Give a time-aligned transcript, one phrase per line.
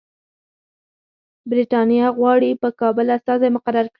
[1.49, 3.89] برټانیه غواړي په کابل استازی مقرر کړي.